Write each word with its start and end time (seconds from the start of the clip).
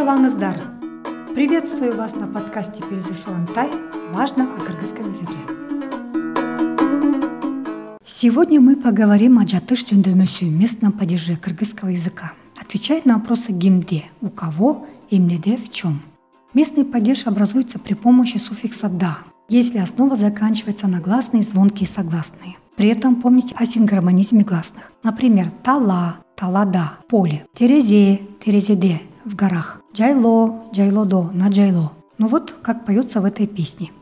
саламатсыздар 0.00 0.56
приветствую 1.34 1.94
вас 1.94 2.16
на 2.16 2.26
подкасте 2.26 2.82
сурантай 3.12 3.68
важно 4.14 4.44
о 4.44 4.58
кыргызском 4.58 5.10
языке. 5.10 5.36
Сегодня 8.06 8.62
мы 8.62 8.76
поговорим 8.76 9.38
о 9.38 9.44
джатыш 9.44 9.84
жөндөмөсү 9.84 10.48
местном 10.48 10.92
падеже 10.92 11.36
кыргызского 11.36 11.90
языка. 11.90 12.32
Отвечает 12.58 13.04
на 13.04 13.18
вопросы 13.18 13.52
гимде 13.52 14.04
у 14.22 14.30
кого 14.30 14.86
эмнеде 15.10 15.58
в 15.58 15.70
чем 15.70 16.00
местный 16.54 16.86
падеж 16.86 17.26
образуется 17.26 17.78
при 17.78 17.92
помощи 17.92 18.38
суффикса 18.38 18.88
да 18.88 19.18
если 19.50 19.80
основа 19.80 20.16
заканчивается 20.16 20.88
на 20.88 21.00
гласные 21.00 21.42
звонкие 21.42 21.86
согласные. 21.86 22.56
При 22.74 22.88
этом 22.88 23.16
помните 23.16 23.54
о 23.54 23.66
сингармонизме 23.66 24.44
гласных. 24.44 24.92
Например, 25.02 25.50
тала, 25.62 26.20
талада, 26.36 26.92
поле, 27.06 27.44
терезе, 27.52 28.22
терезеде, 28.42 29.02
в 29.30 29.36
горах, 29.36 29.80
джайло, 29.94 30.64
джайлодо, 30.72 31.30
на 31.32 31.48
джайло. 31.48 31.92
Ну 32.18 32.26
вот 32.26 32.54
как 32.62 32.84
поется 32.84 33.20
в 33.20 33.24
этой 33.24 33.46
песне. 33.46 33.92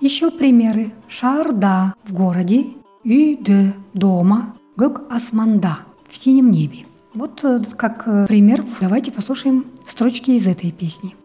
Еще 0.00 0.30
примеры. 0.30 0.92
Шарда 1.08 1.94
в 2.04 2.12
городе, 2.12 2.66
үйде 3.04 3.74
дома, 3.92 4.54
гök 4.76 5.02
асманда 5.10 5.78
в 6.08 6.16
синем 6.16 6.50
небе. 6.50 6.84
Вот 7.14 7.42
э, 7.42 7.60
как 7.76 8.06
э, 8.06 8.26
пример, 8.26 8.64
давайте 8.80 9.10
послушаем 9.10 9.64
строчки 9.86 10.32
из 10.32 10.46
этой 10.46 10.70
песни. 10.70 11.16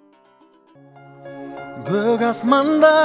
Көк 1.88 2.22
асманда 2.30 2.96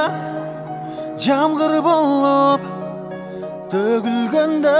жамғыр 1.17 1.79
болып 1.85 2.67
төгілгенде 3.71 4.75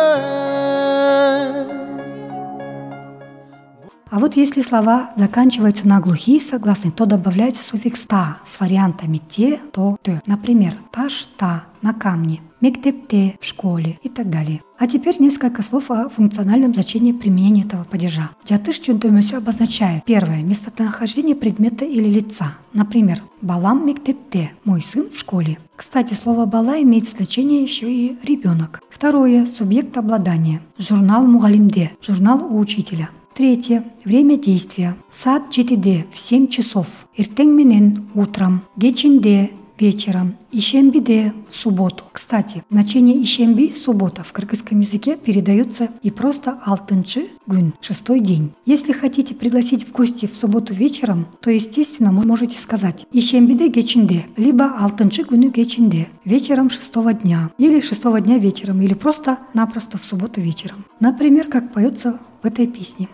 А 4.09 4.19
вот 4.19 4.38
если 4.38 4.61
слова 4.61 5.09
заканчиваются 5.17 5.86
на 5.88 5.99
глухие 5.99 6.39
согласные, 6.39 6.91
то 6.94 7.05
добавляется 7.05 7.61
суффикс 7.61 8.05
«та» 8.05 8.38
с 8.45 8.59
вариантами 8.59 9.17
«те», 9.17 9.59
«то», 9.73 9.97
«ты». 10.02 10.21
Например, 10.25 10.77
«таш», 10.91 11.27
«та» 11.38 11.66
на 11.81 11.93
камне, 11.93 12.41
«мектепте» 12.61 13.38
в 13.39 13.45
школе 13.45 14.00
и 14.03 14.09
так 14.09 14.30
далее. 14.30 14.61
А 14.80 14.88
теперь 14.88 15.19
несколько 15.19 15.63
слов 15.63 15.89
о 15.89 16.09
функциональном 16.09 16.73
значении 16.73 17.11
применения 17.11 17.64
этого 17.64 17.83
падежа. 17.83 18.30
Джатыш 18.45 18.80
чунтумюсю 18.80 19.38
обозначает 19.38 20.05
первое– 20.05 20.41
местонахождение 20.44 21.36
предмета 21.36 21.86
или 21.86 22.08
лица. 22.08 22.58
Например, 22.73 23.23
«балам 23.41 23.88
мектепте»– 23.88 24.52
«мой 24.64 24.81
сын 24.81 25.09
в 25.09 25.17
школе». 25.17 25.58
Кстати, 25.75 26.14
слово 26.14 26.45
«бала» 26.45 26.81
имеет 26.81 27.09
значение 27.09 27.64
еще 27.64 27.91
и 27.91 28.17
«ребенок». 28.23 28.81
Второе– 28.89 29.45
субъект 29.58 29.97
обладания. 29.97 30.61
Журнал 30.77 31.25
«Мугалимде»– 31.25 31.92
журнал 32.02 32.44
у 32.44 32.59
учителя. 32.59 33.09
Третье. 33.38 33.83
Время 34.03 34.36
действия. 34.36 34.95
Сад 35.11 35.53
жетиде 35.53 36.08
в 36.11 36.17
7 36.17 36.47
часов. 36.47 36.88
Иртең 37.16 37.53
менен 37.53 38.09
утром. 38.16 38.64
Кечинде 38.81 39.52
вечером. 39.80 40.36
Ишембиде 40.52 41.33
в 41.50 41.56
субботу. 41.56 42.03
Кстати, 42.11 42.64
значение 42.70 43.22
ишемби– 43.23 43.73
суббота 43.86 44.23
в 44.23 44.31
кыргызском 44.33 44.80
языке 44.80 45.16
передается 45.16 45.89
и 46.03 46.11
просто 46.11 46.59
алтынчы 46.66 47.28
гүн– 47.45 47.73
шестой 47.81 48.20
день. 48.20 48.53
Если 48.66 48.94
хотите 48.94 49.36
пригласить 49.36 49.88
в 49.88 49.92
гости 49.92 50.25
в 50.25 50.36
субботу 50.36 50.73
вечером, 50.73 51.28
то, 51.42 51.52
естественно, 51.52 52.11
вы 52.11 52.25
можете 52.25 52.59
сказать 52.59 53.05
ишембиде 53.11 53.67
гечинде, 53.67 54.25
либо 54.36 54.66
алтынчы 54.66 55.23
гүнү 55.23 55.52
гечинде– 55.52 56.09
вечером 56.25 56.70
шестого 56.70 57.14
дня, 57.14 57.52
или 57.58 57.80
шестого 57.80 58.22
дня 58.22 58.38
вечером, 58.38 58.81
или 58.81 58.94
просто-напросто 58.94 59.98
в 59.98 60.04
субботу 60.04 60.42
вечером. 60.42 60.86
Например, 60.99 61.48
как 61.48 61.73
поется 61.73 62.20
в 62.42 62.45
этой 62.45 62.67
песне. 62.67 63.08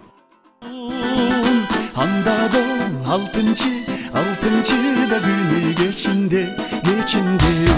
Altıncı 4.14 5.12
da 5.12 5.18
günü 5.18 5.72
geçindi, 5.72 6.56
geçindi 6.84 7.73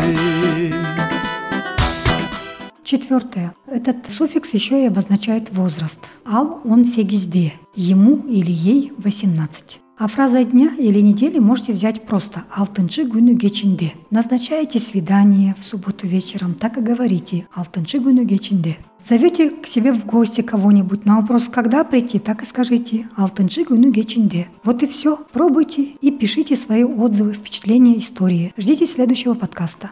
Четвертое. 2.86 3.56
Этот 3.66 4.08
суффикс 4.08 4.54
еще 4.54 4.84
и 4.84 4.86
обозначает 4.86 5.52
возраст. 5.52 6.00
Ал 6.24 6.62
он 6.64 6.86
сегизде, 6.86 7.54
ему 7.76 8.18
или 8.28 8.52
ей 8.52 8.94
18. 9.00 9.82
А 9.98 10.08
фраза 10.08 10.44
дня 10.44 10.72
или 10.78 11.00
недели 11.00 11.40
можете 11.40 11.74
взять 11.74 12.06
просто 12.06 12.44
«Алтынчы 12.56 13.06
гүнү 13.06 13.34
гечинде». 13.34 13.94
Назначаете 14.12 14.78
свидание 14.78 15.56
в 15.58 15.64
субботу 15.64 16.06
вечером, 16.06 16.54
так 16.54 16.78
и 16.78 16.82
говорите 16.82 17.48
«Алтынчы 17.56 18.00
гүнү 18.00 18.24
гечинде». 18.26 18.78
Зовете 19.02 19.50
к 19.50 19.66
себе 19.66 19.92
в 19.92 20.06
гости 20.06 20.42
кого-нибудь 20.42 21.06
на 21.06 21.22
вопрос 21.22 21.48
«Когда 21.52 21.84
прийти?» 21.86 22.20
так 22.20 22.44
и 22.44 22.46
скажите 22.46 23.08
«Алтынчы 23.16 23.64
гүнү 23.64 23.90
гечинде». 23.90 24.48
Вот 24.64 24.84
и 24.84 24.86
все. 24.86 25.18
Пробуйте 25.32 25.82
и 26.02 26.12
пишите 26.12 26.56
свои 26.56 26.84
отзывы, 26.84 27.34
впечатления, 27.34 27.98
истории. 27.98 28.54
Ждите 28.58 28.86
следующего 28.86 29.34
подкаста. 29.34 29.92